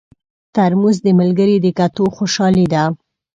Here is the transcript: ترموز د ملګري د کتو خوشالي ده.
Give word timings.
ترموز 0.55 0.97
د 1.03 1.07
ملګري 1.19 1.55
د 1.61 1.67
کتو 1.77 2.03
خوشالي 2.15 2.65
ده. 2.73 2.83